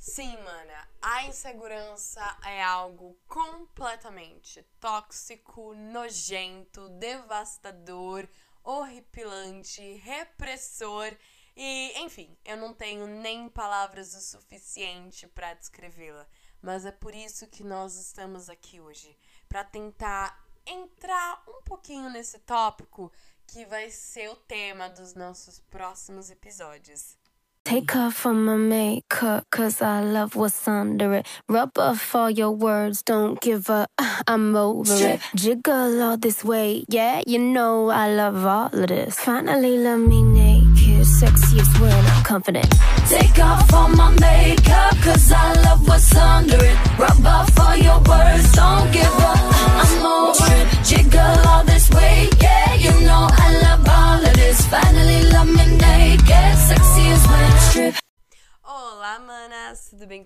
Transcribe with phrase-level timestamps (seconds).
[0.00, 8.26] Sim, mana, a insegurança é algo completamente tóxico, nojento, devastador,
[8.64, 11.14] horripilante, repressor
[11.54, 16.26] e, enfim, eu não tenho nem palavras o suficiente para descrevê-la.
[16.62, 19.14] Mas é por isso que nós estamos aqui hoje,
[19.50, 23.12] para tentar entrar um pouquinho nesse tópico
[23.46, 27.19] que vai ser o tema dos nossos próximos episódios.
[27.64, 31.26] Take off all my makeup, cause I love what's under it.
[31.48, 33.90] Rub off all your words, don't give up,
[34.26, 35.20] I'm over it.
[35.36, 39.20] Jiggle all this way, yeah, you know I love all of this.
[39.20, 42.70] Finally, let me naked, sexiest when I'm confident.
[43.08, 45.69] Take off all my makeup, cause I love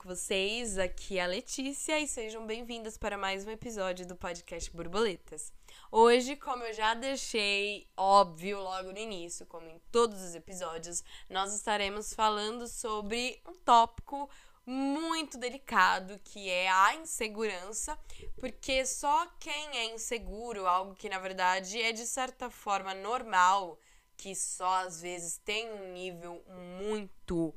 [0.05, 0.77] com vocês?
[0.77, 5.51] Aqui é a Letícia e sejam bem-vindas para mais um episódio do podcast Borboletas.
[5.91, 11.55] Hoje, como eu já deixei óbvio logo no início, como em todos os episódios, nós
[11.55, 14.29] estaremos falando sobre um tópico
[14.67, 17.99] muito delicado que é a insegurança,
[18.39, 23.79] porque só quem é inseguro, algo que na verdade é de certa forma normal,
[24.19, 26.45] que só às vezes tem um nível
[26.77, 27.55] muito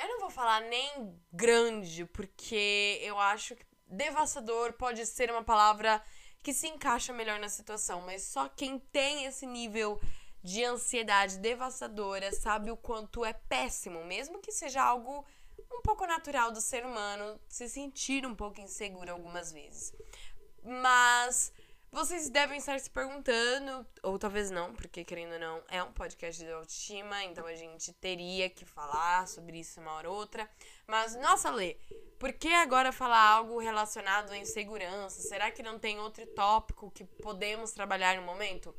[0.00, 6.02] eu não vou falar nem grande, porque eu acho que devastador pode ser uma palavra
[6.42, 10.00] que se encaixa melhor na situação, mas só quem tem esse nível
[10.42, 15.26] de ansiedade devastadora sabe o quanto é péssimo, mesmo que seja algo
[15.70, 19.92] um pouco natural do ser humano se sentir um pouco inseguro algumas vezes.
[20.62, 21.52] Mas
[21.92, 26.42] vocês devem estar se perguntando, ou talvez não, porque querendo ou não, é um podcast
[26.42, 30.48] de autoestima, então a gente teria que falar sobre isso uma hora ou outra.
[30.86, 31.76] Mas, nossa, Lê,
[32.18, 35.20] por que agora falar algo relacionado à insegurança?
[35.20, 38.74] Será que não tem outro tópico que podemos trabalhar no momento?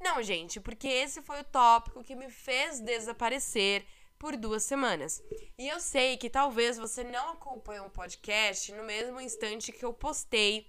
[0.00, 3.84] Não, gente, porque esse foi o tópico que me fez desaparecer
[4.18, 5.22] por duas semanas.
[5.56, 9.92] E eu sei que talvez você não acompanhe o podcast no mesmo instante que eu
[9.92, 10.68] postei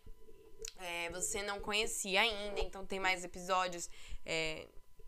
[0.78, 3.90] é, você não conhecia ainda, então tem mais episódios
[4.26, 4.68] é,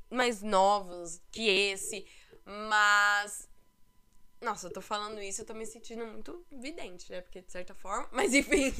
[0.10, 2.06] mais novos que esse.
[2.46, 3.50] Mas.
[4.42, 7.22] Nossa, eu tô falando isso, eu tô me sentindo muito vidente, né?
[7.22, 8.10] Porque de certa forma.
[8.12, 8.74] Mas enfim.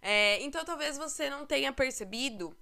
[0.00, 2.56] É, então talvez você não tenha percebido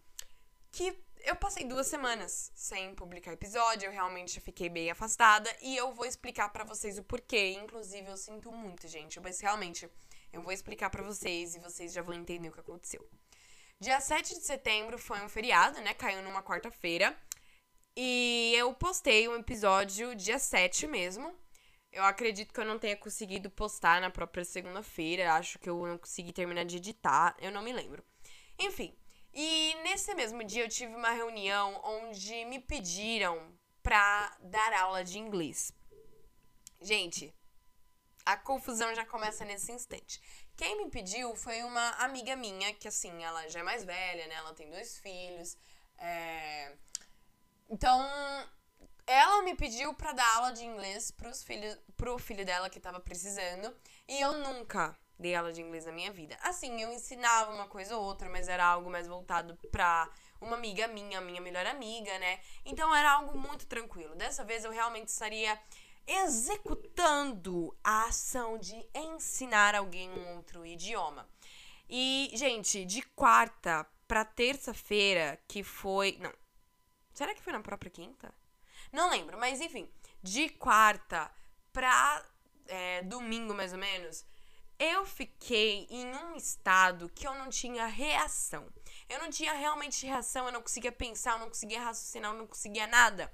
[0.70, 5.92] que eu passei duas semanas sem publicar episódio, eu realmente fiquei bem afastada e eu
[5.92, 7.52] vou explicar para vocês o porquê.
[7.52, 9.90] Inclusive, eu sinto muito, gente, mas realmente
[10.32, 13.06] eu vou explicar para vocês e vocês já vão entender o que aconteceu.
[13.82, 15.94] Dia 7 de setembro foi um feriado, né?
[15.94, 17.16] Caiu numa quarta-feira.
[17.96, 21.34] E eu postei um episódio dia 7 mesmo.
[21.90, 25.32] Eu acredito que eu não tenha conseguido postar na própria segunda-feira.
[25.32, 27.34] Acho que eu não consegui terminar de editar.
[27.40, 28.04] Eu não me lembro.
[28.58, 28.94] Enfim.
[29.32, 33.50] E nesse mesmo dia eu tive uma reunião onde me pediram
[33.82, 35.72] pra dar aula de inglês.
[36.82, 37.34] Gente,
[38.26, 40.20] a confusão já começa nesse instante.
[40.60, 44.34] Quem me pediu foi uma amiga minha, que assim, ela já é mais velha, né?
[44.34, 45.56] Ela tem dois filhos.
[45.96, 46.76] É...
[47.70, 47.98] Então,
[49.06, 53.00] ela me pediu para dar aula de inglês pros filhos, pro filho dela que tava
[53.00, 53.74] precisando.
[54.06, 56.36] E eu nunca dei aula de inglês na minha vida.
[56.42, 60.10] Assim, eu ensinava uma coisa ou outra, mas era algo mais voltado pra
[60.42, 62.38] uma amiga minha, minha melhor amiga, né?
[62.66, 64.14] Então era algo muito tranquilo.
[64.14, 65.58] Dessa vez eu realmente estaria
[66.10, 71.28] executando a ação de ensinar alguém um outro idioma.
[71.88, 76.18] E, gente, de quarta para terça-feira, que foi.
[76.20, 76.32] Não.
[77.14, 78.34] Será que foi na própria quinta?
[78.92, 79.88] Não lembro, mas enfim.
[80.20, 81.30] De quarta
[81.72, 82.24] pra
[82.66, 84.24] é, domingo, mais ou menos,
[84.78, 88.66] eu fiquei em um estado que eu não tinha reação.
[89.08, 92.46] Eu não tinha realmente reação, eu não conseguia pensar, eu não conseguia raciocinar, eu não
[92.46, 93.32] conseguia nada.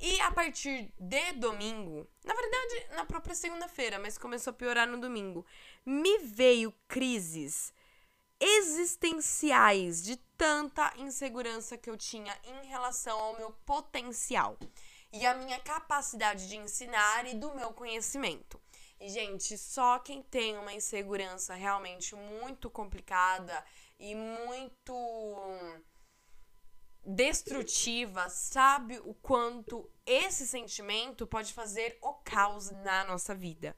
[0.00, 4.98] E a partir de domingo, na verdade, na própria segunda-feira, mas começou a piorar no
[4.98, 5.44] domingo,
[5.84, 7.70] me veio crises
[8.40, 14.58] existenciais de tanta insegurança que eu tinha em relação ao meu potencial
[15.12, 18.58] e a minha capacidade de ensinar e do meu conhecimento.
[18.98, 23.62] E, gente, só quem tem uma insegurança realmente muito complicada
[23.98, 24.94] e muito
[27.04, 33.76] destrutiva sabe o quanto esse sentimento pode fazer o caos na nossa vida.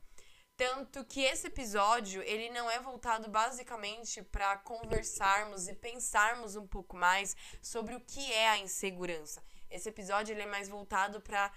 [0.56, 6.96] Tanto que esse episódio, ele não é voltado basicamente para conversarmos e pensarmos um pouco
[6.96, 9.42] mais sobre o que é a insegurança.
[9.70, 11.50] Esse episódio ele é mais voltado para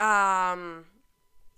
[0.00, 0.84] um,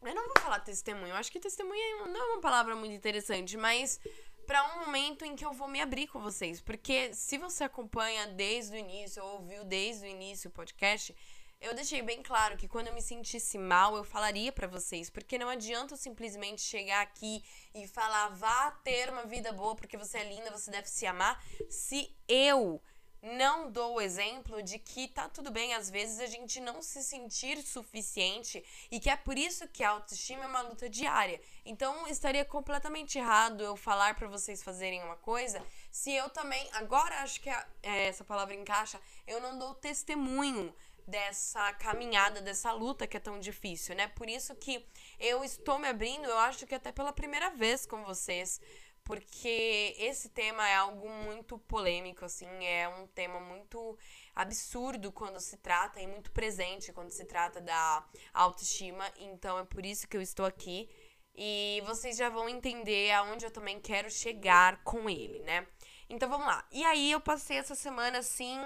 [0.05, 3.57] Eu não vou falar testemunho, eu acho que testemunho não é uma palavra muito interessante,
[3.57, 4.01] mas
[4.47, 6.61] para um momento em que eu vou me abrir com vocês.
[6.61, 11.15] Porque se você acompanha desde o início, ou ouviu desde o início o podcast,
[11.63, 15.39] eu deixei bem claro que quando eu me sentisse mal, eu falaria para vocês, porque
[15.39, 17.43] não adianta eu simplesmente chegar aqui
[17.73, 21.41] e falar vá ter uma vida boa porque você é linda, você deve se amar,
[21.71, 22.83] se eu
[23.23, 27.03] não dou o exemplo de que tá tudo bem às vezes a gente não se
[27.03, 31.41] sentir suficiente e que é por isso que a autoestima é uma luta diária.
[31.65, 37.17] Então estaria completamente errado eu falar para vocês fazerem uma coisa se eu também, agora
[37.23, 40.75] acho que a, é, essa palavra encaixa, eu não dou testemunho
[41.07, 44.09] dessa caminhada, dessa luta que é tão difícil, né?
[44.09, 44.87] Por isso que
[45.19, 48.61] eu estou me abrindo, eu acho que até pela primeira vez com vocês,
[49.05, 53.99] porque esse tema é algo muito polêmico, assim, é um tema muito
[54.35, 59.85] absurdo quando se trata e muito presente quando se trata da autoestima, então é por
[59.85, 60.89] isso que eu estou aqui
[61.35, 65.67] e vocês já vão entender aonde eu também quero chegar com ele, né?
[66.09, 66.67] Então vamos lá.
[66.71, 68.59] E aí eu passei essa semana assim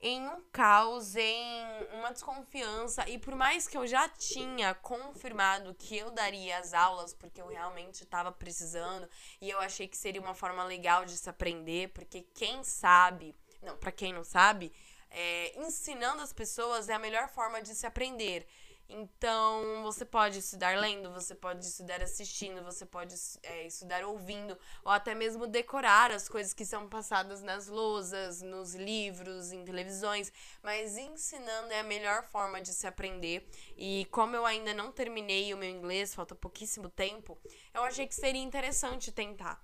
[0.00, 1.64] em um caos, em
[1.94, 3.08] uma desconfiança.
[3.08, 7.48] E por mais que eu já tinha confirmado que eu daria as aulas, porque eu
[7.48, 9.08] realmente estava precisando
[9.40, 13.76] e eu achei que seria uma forma legal de se aprender, porque quem sabe, não,
[13.76, 14.72] para quem não sabe,
[15.10, 18.46] é, ensinando as pessoas é a melhor forma de se aprender.
[18.88, 24.92] Então, você pode estudar lendo, você pode estudar assistindo, você pode é, estudar ouvindo, ou
[24.92, 30.32] até mesmo decorar as coisas que são passadas nas lousas, nos livros, em televisões.
[30.62, 33.48] Mas ensinando é a melhor forma de se aprender.
[33.76, 37.36] E como eu ainda não terminei o meu inglês, falta pouquíssimo tempo,
[37.74, 39.60] eu achei que seria interessante tentar.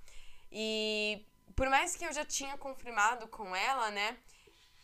[0.51, 4.19] E por mais que eu já tinha confirmado com ela, né?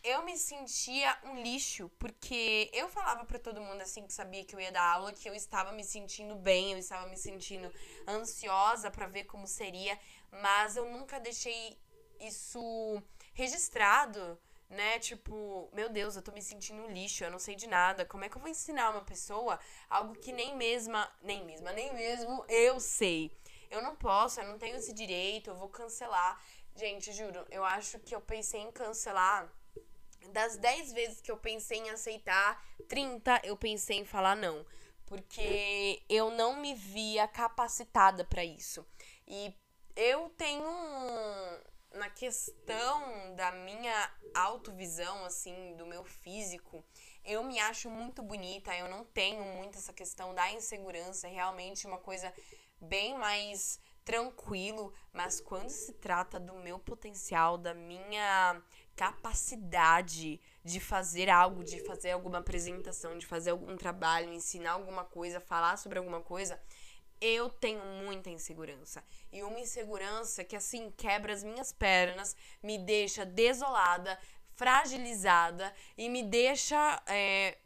[0.03, 4.55] Eu me sentia um lixo, porque eu falava para todo mundo assim que sabia que
[4.55, 7.71] eu ia dar aula que eu estava me sentindo bem, eu estava me sentindo
[8.07, 9.99] ansiosa para ver como seria,
[10.31, 11.77] mas eu nunca deixei
[12.19, 13.03] isso
[13.33, 14.99] registrado, né?
[14.99, 18.05] Tipo, meu Deus, eu tô me sentindo um lixo, eu não sei de nada.
[18.05, 19.59] Como é que eu vou ensinar uma pessoa
[19.89, 23.31] algo que nem mesma, nem mesma, nem mesmo eu sei?
[23.69, 26.41] Eu não posso, eu não tenho esse direito, eu vou cancelar.
[26.75, 29.51] Gente, juro, eu acho que eu pensei em cancelar
[30.27, 34.65] das 10 vezes que eu pensei em aceitar, 30 eu pensei em falar não.
[35.05, 38.85] Porque eu não me via capacitada para isso.
[39.27, 39.53] E
[39.95, 40.63] eu tenho
[41.93, 46.83] na questão da minha autovisão, assim, do meu físico,
[47.25, 51.87] eu me acho muito bonita, eu não tenho muito essa questão da insegurança, é realmente
[51.87, 52.33] uma coisa
[52.79, 58.61] bem mais tranquilo, mas quando se trata do meu potencial, da minha
[58.99, 65.39] capacidade de fazer algo, de fazer alguma apresentação, de fazer algum trabalho, ensinar alguma coisa,
[65.39, 66.59] falar sobre alguma coisa,
[67.21, 69.01] eu tenho muita insegurança.
[69.31, 74.19] E uma insegurança que, assim, quebra as minhas pernas, me deixa desolada,
[74.57, 77.57] fragilizada e me deixa é,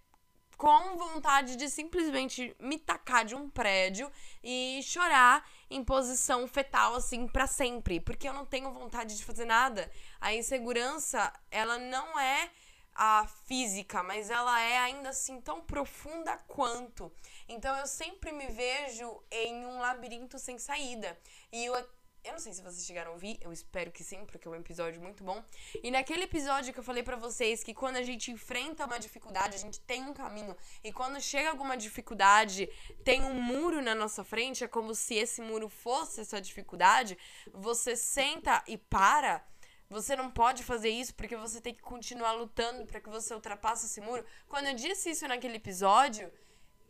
[0.56, 4.12] com vontade de simplesmente me tacar de um prédio
[4.44, 5.44] e chorar
[5.74, 9.92] em posição fetal assim para sempre, porque eu não tenho vontade de fazer nada.
[10.22, 12.50] A insegurança, ela não é
[12.96, 17.12] a física, mas ela é ainda assim tão profunda quanto.
[17.50, 21.18] Então eu sempre me vejo em um labirinto sem saída.
[21.52, 21.76] E eu
[22.24, 24.56] eu não sei se vocês chegaram a ouvir, eu espero que sim, porque é um
[24.56, 25.44] episódio muito bom.
[25.84, 29.56] E naquele episódio que eu falei para vocês que quando a gente enfrenta uma dificuldade,
[29.56, 30.56] a gente tem um caminho.
[30.84, 32.70] E quando chega alguma dificuldade,
[33.04, 37.18] tem um muro na nossa frente, é como se esse muro fosse essa dificuldade.
[37.54, 39.46] Você senta e para.
[39.90, 43.86] Você não pode fazer isso porque você tem que continuar lutando para que você ultrapasse
[43.86, 44.26] esse muro.
[44.48, 46.32] Quando eu disse isso naquele episódio,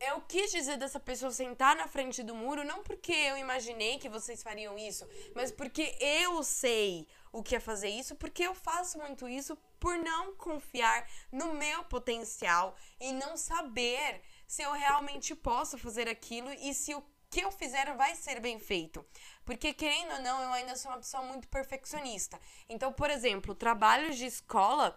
[0.08, 4.08] eu quis dizer dessa pessoa sentar na frente do muro não porque eu imaginei que
[4.08, 8.98] vocês fariam isso, mas porque eu sei o que é fazer isso, porque eu faço
[8.98, 15.76] muito isso por não confiar no meu potencial e não saber se eu realmente posso
[15.76, 17.02] fazer aquilo e se o
[17.34, 19.04] que eu fizer vai ser bem feito.
[19.44, 22.38] Porque, querendo ou não, eu ainda sou uma pessoa muito perfeccionista.
[22.68, 24.96] Então, por exemplo, trabalhos de escola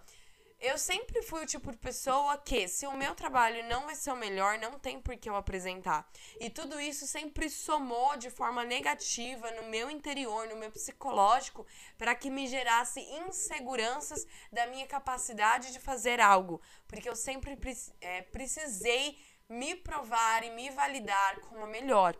[0.59, 4.11] eu sempre fui o tipo de pessoa que, se o meu trabalho não vai ser
[4.11, 6.09] o melhor, não tem por que eu apresentar.
[6.39, 11.65] E tudo isso sempre somou de forma negativa no meu interior, no meu psicológico,
[11.97, 16.59] para que me gerasse inseguranças da minha capacidade de fazer algo.
[16.87, 17.57] Porque eu sempre
[18.01, 22.17] é, precisei me provar e me validar como a melhor.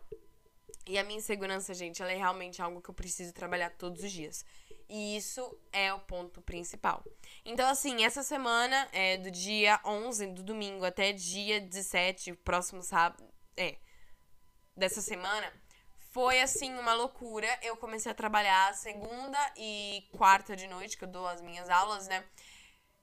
[0.88, 4.10] E a minha insegurança, gente, ela é realmente algo que eu preciso trabalhar todos os
[4.10, 4.42] dias.
[4.88, 7.04] E isso é o ponto principal.
[7.44, 13.22] Então, assim, essa semana, é do dia 11, do domingo, até dia 17, próximo sábado.
[13.54, 13.76] É.
[14.76, 15.52] dessa semana
[16.10, 17.48] foi assim uma loucura.
[17.60, 22.08] Eu comecei a trabalhar segunda e quarta de noite, que eu dou as minhas aulas,
[22.08, 22.24] né?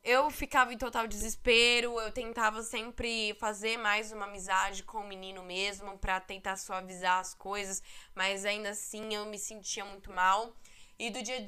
[0.06, 5.42] Eu ficava em total desespero, eu tentava sempre fazer mais uma amizade com o menino
[5.42, 7.82] mesmo para tentar suavizar as coisas,
[8.14, 10.56] mas ainda assim eu me sentia muito mal.
[11.00, 11.42] E do dia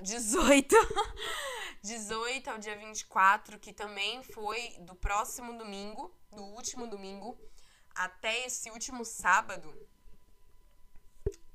[0.00, 0.76] 18,
[1.82, 7.36] 18 ao dia 24, que também foi do próximo domingo, do último domingo,
[7.92, 9.74] até esse último sábado,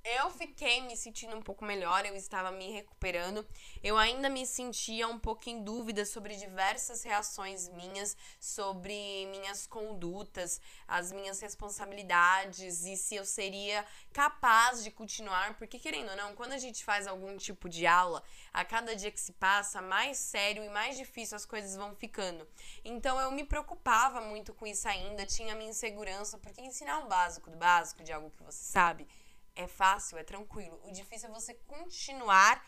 [0.04, 3.46] eu fiquei me sentindo um pouco melhor, eu estava me recuperando.
[3.82, 10.60] Eu ainda me sentia um pouco em dúvida sobre diversas reações minhas, sobre minhas condutas,
[10.86, 16.52] as minhas responsabilidades e se eu seria capaz de continuar, porque querendo ou não, quando
[16.52, 18.22] a gente faz algum tipo de aula,
[18.54, 22.46] a cada dia que se passa, mais sério e mais difícil as coisas vão ficando.
[22.84, 27.50] Então eu me preocupava muito com isso ainda, tinha minha insegurança, porque ensinar o básico
[27.50, 29.08] do básico de algo que você sabe
[29.56, 30.80] é fácil, é tranquilo.
[30.84, 32.64] O difícil é você continuar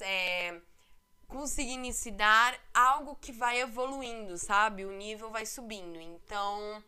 [0.00, 0.60] é,
[1.26, 4.84] conseguindo ensinar algo que vai evoluindo, sabe?
[4.84, 6.00] O nível vai subindo.
[6.00, 6.82] Então,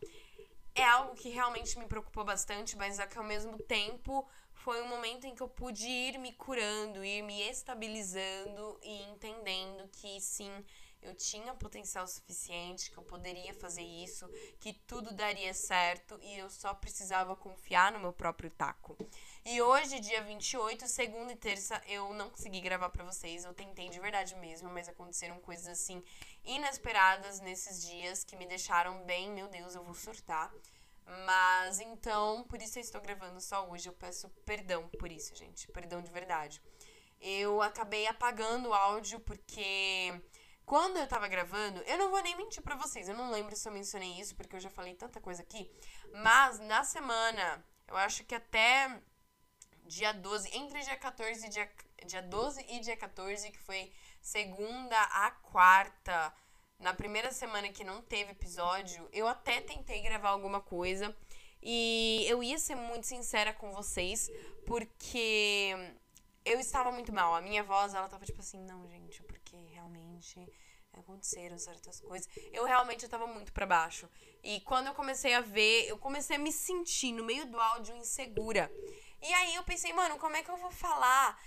[0.75, 4.87] é algo que realmente me preocupou bastante, mas é que ao mesmo tempo foi um
[4.87, 10.51] momento em que eu pude ir me curando, ir me estabilizando e entendendo que sim,
[11.01, 14.27] eu tinha potencial suficiente, que eu poderia fazer isso,
[14.59, 18.97] que tudo daria certo e eu só precisava confiar no meu próprio taco.
[19.49, 23.45] E hoje, dia 28, segunda e terça, eu não consegui gravar para vocês.
[23.45, 26.03] Eu tentei de verdade mesmo, mas aconteceram coisas assim
[26.43, 30.53] inesperadas nesses dias que me deixaram bem, meu Deus, eu vou surtar.
[31.25, 33.87] Mas então, por isso eu estou gravando só hoje.
[33.87, 35.65] Eu peço perdão por isso, gente.
[35.71, 36.61] Perdão de verdade.
[37.21, 40.13] Eu acabei apagando o áudio porque
[40.65, 43.65] quando eu tava gravando, eu não vou nem mentir pra vocês, eu não lembro se
[43.65, 45.71] eu mencionei isso, porque eu já falei tanta coisa aqui.
[46.21, 49.01] Mas na semana, eu acho que até
[49.87, 51.71] dia 12, entre dia 14 e dia,
[52.05, 53.91] dia 12 e dia 14, que foi
[54.21, 56.33] segunda a quarta,
[56.79, 61.15] na primeira semana que não teve episódio, eu até tentei gravar alguma coisa.
[61.61, 64.29] E eu ia ser muito sincera com vocês,
[64.65, 65.73] porque
[66.45, 67.33] eu estava muito mal.
[67.33, 70.39] A minha voz, ela tava tipo assim, não, gente, porque realmente
[70.93, 72.27] aconteceram certas coisas.
[72.51, 74.09] Eu realmente estava muito para baixo.
[74.43, 77.95] E quando eu comecei a ver, eu comecei a me sentir no meio do áudio
[77.95, 78.71] insegura.
[79.21, 81.39] E aí eu pensei, mano, como é que eu vou falar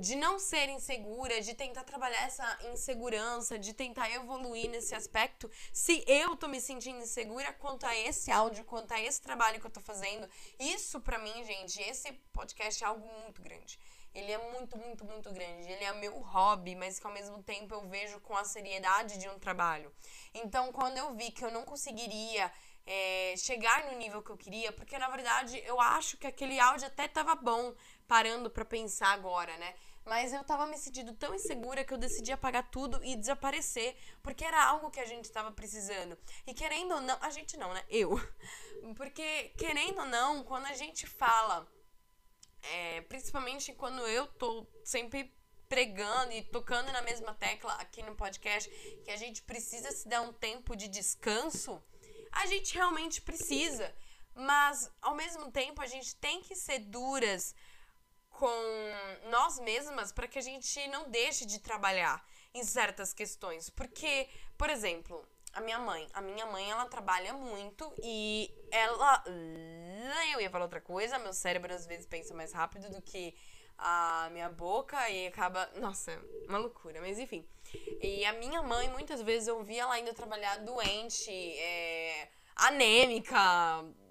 [0.00, 6.02] de não ser insegura, de tentar trabalhar essa insegurança, de tentar evoluir nesse aspecto, se
[6.06, 9.70] eu tô me sentindo insegura quanto a esse áudio, quanto a esse trabalho que eu
[9.70, 10.28] tô fazendo.
[10.58, 13.78] Isso para mim, gente, esse podcast é algo muito grande.
[14.12, 15.70] Ele é muito, muito, muito grande.
[15.70, 19.28] Ele é meu hobby, mas que ao mesmo tempo eu vejo com a seriedade de
[19.28, 19.92] um trabalho.
[20.34, 22.50] Então, quando eu vi que eu não conseguiria
[22.86, 26.86] é, chegar no nível que eu queria, porque na verdade eu acho que aquele áudio
[26.86, 27.74] até tava bom,
[28.08, 29.74] parando para pensar agora, né?
[30.04, 34.44] Mas eu tava me sentindo tão insegura que eu decidi apagar tudo e desaparecer, porque
[34.44, 36.18] era algo que a gente tava precisando.
[36.46, 37.84] E querendo ou não, a gente não, né?
[37.88, 38.18] Eu.
[38.96, 41.70] Porque querendo ou não, quando a gente fala,
[42.62, 45.32] é, principalmente quando eu tô sempre
[45.68, 48.68] pregando e tocando na mesma tecla aqui no podcast,
[49.04, 51.80] que a gente precisa se dar um tempo de descanso
[52.32, 53.94] a gente realmente precisa.
[54.34, 57.54] Mas, ao mesmo tempo, a gente tem que ser duras
[58.30, 58.48] com
[59.28, 63.68] nós mesmas para que a gente não deixe de trabalhar em certas questões.
[63.68, 66.08] Porque, por exemplo, a minha mãe.
[66.12, 69.22] A minha mãe, ela trabalha muito e ela.
[70.32, 73.34] Eu ia falar outra coisa, meu cérebro às vezes pensa mais rápido do que
[73.76, 75.68] a minha boca e acaba.
[75.76, 76.12] Nossa,
[76.48, 77.46] uma loucura, mas enfim.
[78.00, 81.99] E a minha mãe, muitas vezes, eu via ela ainda trabalhar doente, é,
[82.66, 83.38] anêmica,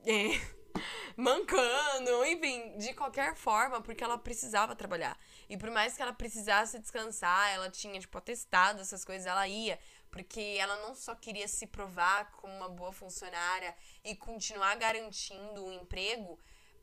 [0.06, 0.30] é,
[1.16, 5.18] mancando, enfim, de qualquer forma, porque ela precisava trabalhar.
[5.50, 9.80] E por mais que ela precisasse descansar, ela tinha, tipo, atestado, essas coisas, ela ia.
[10.10, 15.72] Porque ela não só queria se provar como uma boa funcionária e continuar garantindo o
[15.72, 16.40] emprego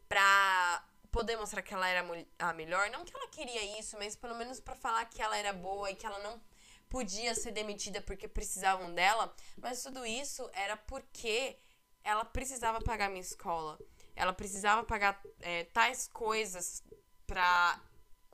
[0.09, 2.07] pra poder mostrar que ela era
[2.39, 2.89] a melhor.
[2.91, 5.97] Não que ela queria isso, mas pelo menos para falar que ela era boa e
[5.97, 6.41] que ela não
[6.89, 9.35] podia ser demitida porque precisavam dela.
[9.57, 11.59] Mas tudo isso era porque
[12.05, 13.79] ela precisava pagar minha escola.
[14.15, 16.83] Ela precisava pagar é, tais coisas
[17.27, 17.81] pra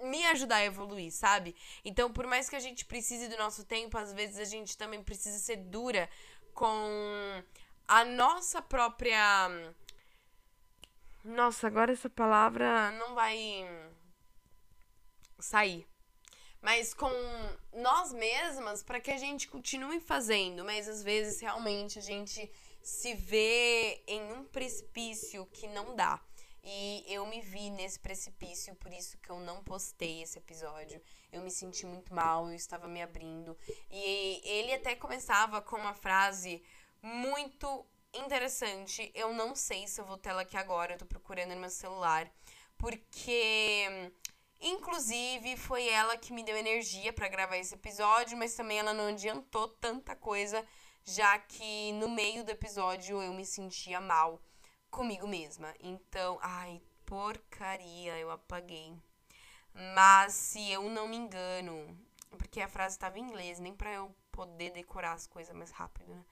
[0.01, 1.55] me ajudar a evoluir, sabe?
[1.85, 5.03] Então, por mais que a gente precise do nosso tempo, às vezes a gente também
[5.03, 6.09] precisa ser dura
[6.55, 7.43] com
[7.89, 9.49] a nossa própria
[11.25, 13.65] nossa, agora essa palavra não vai
[15.39, 15.87] sair.
[16.63, 17.11] Mas com
[17.75, 22.51] nós mesmas, para que a gente continue fazendo, mas às vezes realmente a gente
[22.81, 26.23] se vê em um precipício que não dá.
[26.65, 31.03] E eu me vi nesse precipício, por isso que eu não postei esse episódio.
[31.33, 33.59] Eu me senti muito mal, eu estava me abrindo.
[33.91, 36.63] E ele até começava com uma frase
[37.03, 39.11] muito interessante.
[39.13, 41.71] Eu não sei se eu vou ter ela aqui agora, eu tô procurando no meu
[41.71, 42.31] celular.
[42.79, 44.13] Porque,
[44.63, 49.09] inclusive, foi ela que me deu energia para gravar esse episódio, mas também ela não
[49.09, 50.65] adiantou tanta coisa,
[51.05, 54.41] já que no meio do episódio eu me sentia mal
[54.91, 55.75] comigo mesma.
[55.81, 58.95] Então, ai, porcaria, eu apaguei.
[59.95, 61.99] Mas se eu não me engano,
[62.39, 66.15] porque a frase estava em inglês, nem para eu poder decorar as coisas mais rápido,
[66.15, 66.25] né?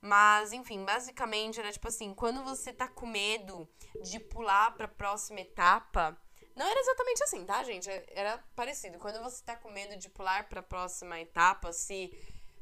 [0.00, 3.68] Mas, enfim, basicamente era tipo assim, quando você tá com medo
[4.02, 6.16] de pular pra próxima etapa.
[6.58, 7.88] Não era exatamente assim, tá, gente?
[8.08, 8.98] Era parecido.
[8.98, 12.12] Quando você tá com medo de pular pra próxima etapa, se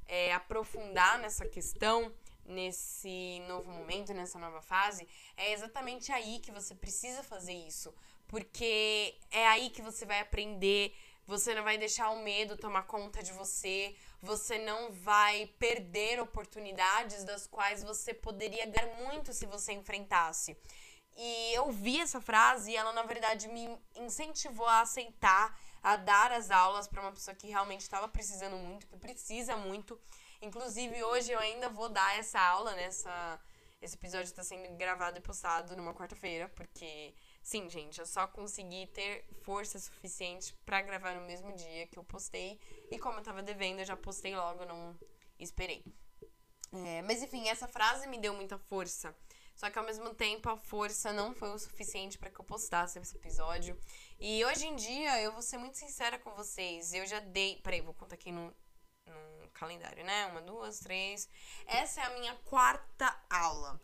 [0.07, 2.13] é, aprofundar nessa questão,
[2.45, 7.95] nesse novo momento, nessa nova fase, é exatamente aí que você precisa fazer isso.
[8.29, 10.95] Porque é aí que você vai aprender,
[11.27, 17.25] você não vai deixar o medo tomar conta de você, você não vai perder oportunidades
[17.25, 20.55] das quais você poderia ganhar muito se você enfrentasse.
[21.17, 26.33] E eu vi essa frase e ela, na verdade, me incentivou a aceitar, a dar
[26.33, 29.99] as aulas para uma pessoa que realmente estava precisando muito, que precisa muito.
[30.43, 33.41] Inclusive, hoje eu ainda vou dar essa aula nessa.
[33.81, 37.15] Esse episódio está sendo gravado e postado numa quarta-feira, porque
[37.47, 42.03] Sim, gente, eu só consegui ter força suficiente para gravar no mesmo dia que eu
[42.03, 42.59] postei.
[42.91, 44.99] E como eu tava devendo, eu já postei logo, não
[45.39, 45.85] esperei.
[46.73, 49.15] É, mas enfim, essa frase me deu muita força.
[49.57, 52.99] Só que ao mesmo tempo a força não foi o suficiente para que eu postasse
[52.99, 53.77] esse episódio.
[54.21, 56.93] E hoje em dia, eu vou ser muito sincera com vocês.
[56.93, 57.59] Eu já dei.
[57.63, 58.55] Peraí, vou contar aqui no,
[59.07, 60.27] no calendário, né?
[60.27, 61.27] Uma, duas, três.
[61.67, 63.81] Essa é a minha quarta aula.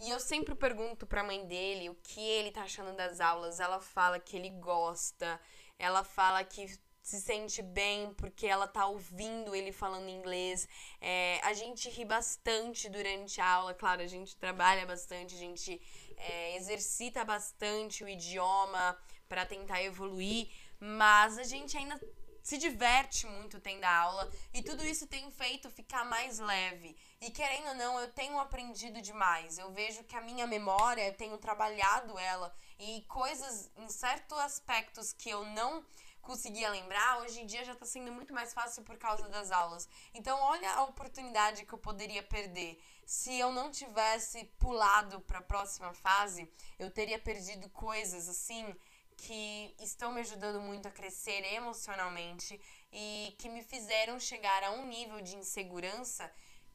[0.00, 3.58] E eu sempre pergunto pra mãe dele o que ele tá achando das aulas.
[3.58, 5.40] Ela fala que ele gosta,
[5.76, 10.68] ela fala que se sente bem porque ela tá ouvindo ele falando inglês.
[11.00, 15.80] É, a gente ri bastante durante a aula, claro, a gente trabalha bastante, a gente
[16.18, 18.94] é, exercita bastante o idioma
[19.26, 21.98] para tentar evoluir, mas a gente ainda
[22.42, 26.94] se diverte muito tendo a aula e tudo isso tem feito ficar mais leve.
[27.22, 29.56] E querendo ou não, eu tenho aprendido demais.
[29.56, 35.12] Eu vejo que a minha memória, eu tenho trabalhado ela e coisas em certos aspectos
[35.14, 35.82] que eu não
[36.28, 39.88] conseguia lembrar, hoje em dia já está sendo muito mais fácil por causa das aulas.
[40.12, 42.78] Então, olha a oportunidade que eu poderia perder.
[43.06, 46.46] Se eu não tivesse pulado para a próxima fase,
[46.78, 48.76] eu teria perdido coisas assim
[49.16, 52.60] que estão me ajudando muito a crescer emocionalmente
[52.92, 56.30] e que me fizeram chegar a um nível de insegurança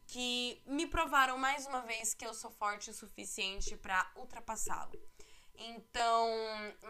[0.07, 4.99] que me provaram mais uma vez que eu sou forte o suficiente para ultrapassá-lo.
[5.55, 6.29] Então,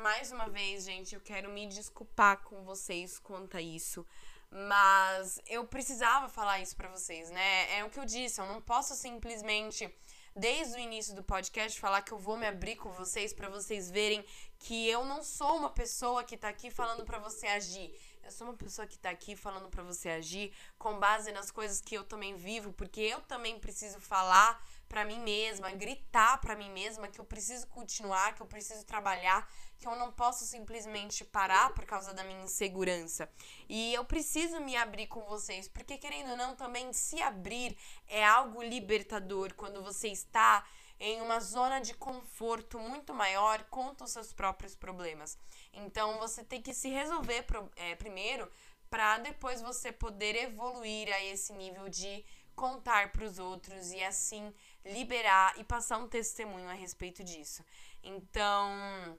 [0.01, 4.05] mais uma vez, gente, eu quero me desculpar com vocês quanto a isso,
[4.49, 7.77] mas eu precisava falar isso para vocês, né?
[7.77, 9.93] É o que eu disse, eu não posso simplesmente
[10.35, 13.91] desde o início do podcast falar que eu vou me abrir com vocês para vocês
[13.91, 14.25] verem
[14.57, 17.93] que eu não sou uma pessoa que tá aqui falando para você agir.
[18.23, 21.81] Eu sou uma pessoa que tá aqui falando para você agir com base nas coisas
[21.81, 26.69] que eu também vivo, porque eu também preciso falar para mim mesma, gritar para mim
[26.69, 31.73] mesma que eu preciso continuar, que eu preciso trabalhar, que eu não posso simplesmente parar
[31.73, 33.27] por causa da minha insegurança.
[33.67, 37.75] E eu preciso me abrir com vocês, porque querendo ou não, também se abrir
[38.07, 40.63] é algo libertador quando você está
[40.99, 45.39] em uma zona de conforto muito maior contra os seus próprios problemas.
[45.73, 47.43] Então você tem que se resolver
[47.77, 48.47] é, primeiro
[48.91, 52.23] para depois você poder evoluir a esse nível de
[52.55, 54.53] contar para os outros e assim
[54.85, 57.63] liberar e passar um testemunho a respeito disso.
[58.03, 59.17] Então,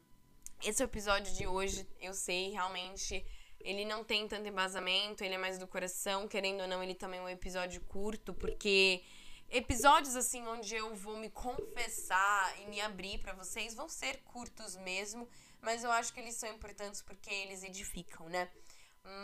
[0.63, 3.25] esse episódio de hoje, eu sei, realmente
[3.61, 7.19] ele não tem tanto embasamento, ele é mais do coração, querendo ou não, ele também
[7.19, 9.03] é um episódio curto, porque
[9.49, 14.77] episódios assim onde eu vou me confessar e me abrir para vocês vão ser curtos
[14.77, 15.27] mesmo,
[15.63, 18.51] mas eu acho que eles são importantes porque eles edificam, né?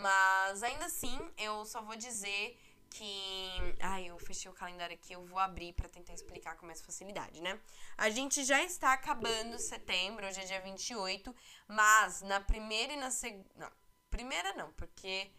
[0.02, 2.58] Mas ainda assim, eu só vou dizer
[2.90, 3.76] que.
[3.80, 7.40] Ai, eu fechei o calendário aqui, eu vou abrir para tentar explicar com mais facilidade,
[7.40, 7.58] né?
[7.96, 11.34] A gente já está acabando setembro, hoje é dia 28,
[11.68, 13.48] mas na primeira e na segunda.
[13.56, 13.70] Não,
[14.10, 15.30] primeira não, porque.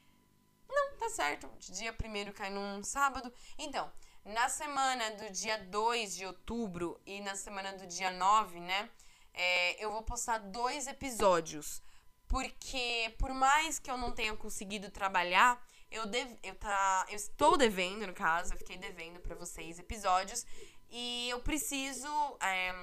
[0.67, 1.51] Não, tá certo.
[1.59, 3.31] Dia primeiro cai num sábado.
[3.57, 3.91] Então,
[4.23, 8.89] na semana do dia 2 de outubro e na semana do dia 9, né?
[9.33, 11.81] é, eu vou postar dois episódios.
[12.27, 15.61] Porque por mais que eu não tenha conseguido trabalhar,
[15.91, 20.45] eu, dev, eu, tá, eu estou devendo, no caso, eu fiquei devendo para vocês episódios.
[20.89, 22.07] E eu preciso
[22.39, 22.73] é,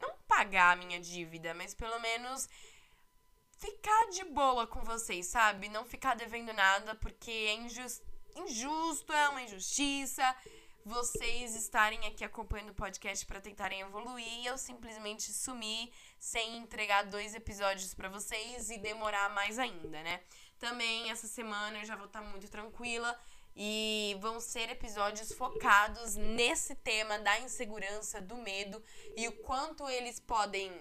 [0.00, 2.48] não pagar a minha dívida, mas pelo menos
[3.58, 5.68] ficar de boa com vocês, sabe?
[5.68, 8.04] Não ficar devendo nada, porque é injusto,
[8.36, 10.36] injusto é uma injustiça
[10.84, 17.04] vocês estarem aqui acompanhando o podcast para tentarem evoluir e eu simplesmente sumir sem entregar
[17.04, 20.20] dois episódios para vocês e demorar mais ainda, né?
[20.62, 23.18] Também essa semana eu já vou estar tá muito tranquila.
[23.56, 28.82] E vão ser episódios focados nesse tema da insegurança, do medo
[29.16, 30.72] e o quanto eles podem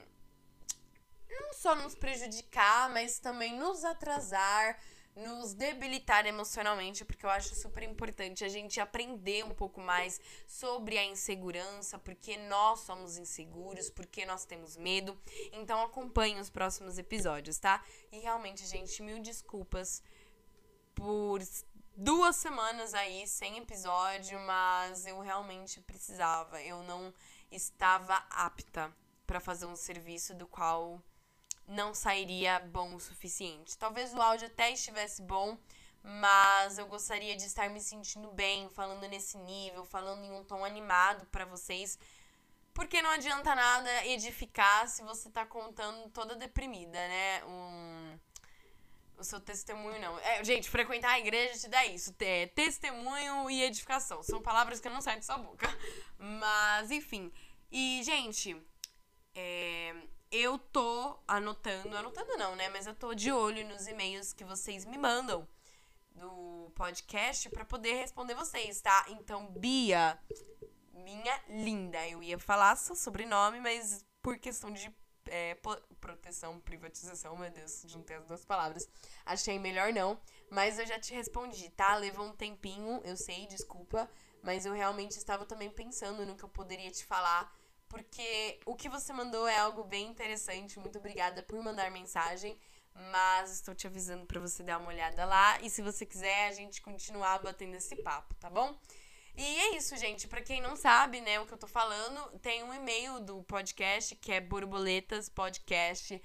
[1.28, 4.80] não só nos prejudicar, mas também nos atrasar,
[5.16, 10.98] nos debilitar emocionalmente, porque eu acho super importante a gente aprender um pouco mais sobre
[10.98, 15.18] a insegurança, porque nós somos inseguros, porque nós temos medo.
[15.52, 17.84] Então acompanhe os próximos episódios, tá?
[18.12, 20.02] E realmente, gente, mil desculpas
[20.96, 21.40] por
[21.96, 26.62] duas semanas aí sem episódio, mas eu realmente precisava.
[26.62, 27.14] Eu não
[27.52, 28.92] estava apta
[29.28, 31.02] para fazer um serviço do qual
[31.72, 33.78] não sairia bom o suficiente.
[33.78, 35.58] Talvez o áudio até estivesse bom,
[36.04, 40.66] mas eu gostaria de estar me sentindo bem, falando nesse nível, falando em um tom
[40.66, 41.98] animado para vocês.
[42.74, 47.44] Porque não adianta nada edificar se você tá contando toda deprimida, né?
[47.46, 48.20] Um,
[49.18, 50.18] o seu testemunho não.
[50.20, 52.14] É, gente, frequentar a igreja te dá isso.
[52.20, 54.24] É, testemunho e edificação.
[54.24, 55.68] São palavras que não saem de sua boca.
[56.18, 57.32] Mas, enfim.
[57.72, 58.56] E, gente,
[59.36, 59.96] é,
[60.32, 62.70] eu tô anotando, anotando não, né?
[62.70, 65.48] Mas eu tô de olho nos e-mails que vocês me mandam
[66.16, 69.06] do podcast para poder responder vocês, tá?
[69.10, 70.18] Então, Bia,
[70.94, 74.94] minha linda, eu ia falar seu sobrenome, mas por questão de
[75.26, 75.58] é,
[76.00, 78.88] proteção, privatização, meu Deus, juntei as duas palavras.
[79.26, 81.96] Achei melhor não, mas eu já te respondi, tá?
[81.96, 84.10] Levou um tempinho, eu sei, desculpa,
[84.42, 87.54] mas eu realmente estava também pensando no que eu poderia te falar
[87.92, 90.80] porque o que você mandou é algo bem interessante.
[90.80, 92.58] Muito obrigada por mandar mensagem.
[93.12, 95.60] Mas estou te avisando para você dar uma olhada lá.
[95.62, 98.80] E se você quiser, a gente continuar batendo esse papo, tá bom?
[99.36, 100.28] E é isso, gente.
[100.28, 104.16] Para quem não sabe, né, o que eu tô falando, tem um e-mail do podcast
[104.16, 106.22] que é borboletaspodcast@gmail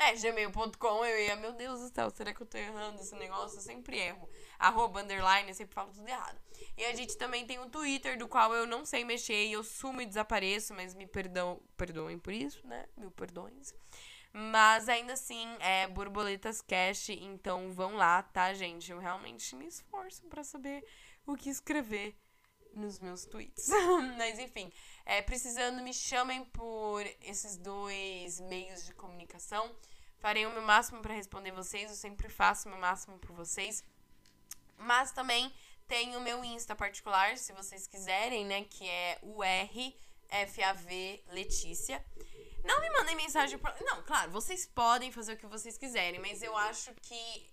[0.00, 3.58] é, gmail.com, eu ia, meu Deus do céu, será que eu tô errando esse negócio?
[3.58, 4.30] Eu sempre erro.
[4.58, 6.38] Arroba, underline, eu sempre falo tudo errado.
[6.76, 9.62] E a gente também tem um Twitter, do qual eu não sei mexer e eu
[9.62, 12.86] sumo e desapareço, mas me perdão, perdoem por isso, né?
[12.96, 13.72] Mil perdões.
[14.32, 18.90] Mas ainda assim, é Borboletas Cash, então vão lá, tá, gente?
[18.90, 20.84] Eu realmente me esforço para saber
[21.26, 22.16] o que escrever
[22.74, 23.68] nos meus tweets.
[24.16, 24.72] Mas enfim,
[25.04, 29.74] é, precisando, me chamem por esses dois meios de comunicação.
[30.18, 33.84] Farei o meu máximo para responder vocês, eu sempre faço o meu máximo por vocês.
[34.78, 35.52] Mas também
[35.86, 38.64] tem o meu Insta particular, se vocês quiserem, né?
[38.64, 42.04] Que é o RFAV Letícia.
[42.64, 43.58] Não me mandem mensagem.
[43.84, 47.50] Não, claro, vocês podem fazer o que vocês quiserem, mas eu acho que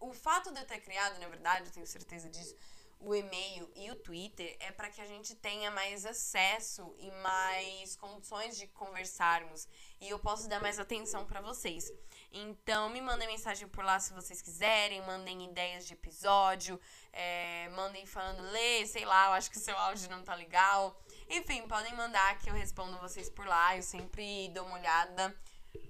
[0.00, 2.54] o fato de eu ter criado, na verdade, eu tenho certeza disso
[3.00, 7.96] o e-mail e o Twitter é para que a gente tenha mais acesso e mais
[7.96, 9.68] condições de conversarmos
[10.00, 11.92] e eu posso dar mais atenção para vocês.
[12.32, 16.78] Então, me mandem mensagem por lá se vocês quiserem, mandem ideias de episódio,
[17.12, 21.00] é, mandem falando, lê, sei lá, eu acho que o seu áudio não tá legal.
[21.28, 23.76] Enfim, podem mandar que eu respondo vocês por lá.
[23.76, 25.34] Eu sempre dou uma olhada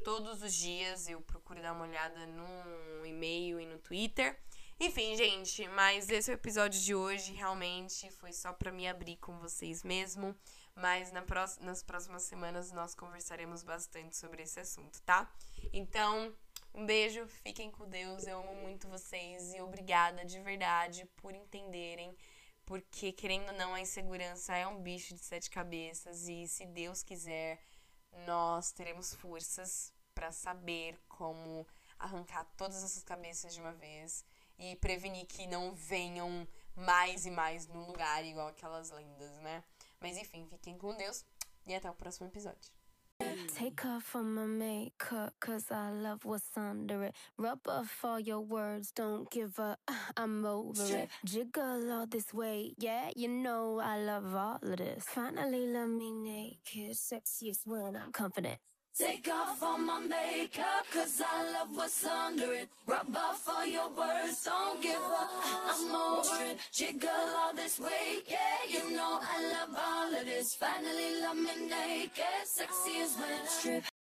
[0.05, 4.39] todos os dias, eu procuro dar uma olhada no e-mail e no Twitter.
[4.81, 7.33] Enfim, gente, mas esse é o episódio de hoje.
[7.33, 10.37] Realmente foi só para me abrir com vocês mesmo.
[10.73, 15.29] Mas na próxima, nas próximas semanas nós conversaremos bastante sobre esse assunto, tá?
[15.73, 16.33] Então,
[16.73, 18.25] um beijo, fiquem com Deus.
[18.25, 22.17] Eu amo muito vocês e obrigada de verdade por entenderem.
[22.65, 26.29] Porque, querendo ou não, a insegurança é um bicho de sete cabeças.
[26.29, 27.59] E se Deus quiser,
[28.25, 31.67] nós teremos forças para saber como
[31.99, 34.25] arrancar todas essas cabeças de uma vez
[34.59, 39.63] e prevenir que não venham mais e mais no lugar igual aquelas lendas, né?
[40.01, 41.25] Mas enfim, fiquem com Deus
[41.67, 42.71] e até o próximo episódio.
[43.57, 47.15] Take off all my makeup, cause I love what's under it.
[47.37, 49.81] Rub off all your words, don't give up,
[50.17, 51.09] I'm over it.
[51.25, 55.05] Jiggle all this weight, yeah, you know I love all of this.
[55.05, 58.59] Finally, let me naked, sexiest when I'm confident.
[58.99, 62.69] Take off all my makeup, cause I love what's under it.
[62.85, 65.31] Rub off all your words, don't give up,
[65.71, 66.59] I'm over it.
[66.73, 70.55] Jiggle all this weight, yeah, you know I love all of this.
[70.55, 73.89] Finally, love me naked, sexy as when I strip.